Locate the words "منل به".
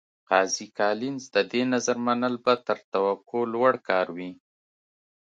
2.07-2.53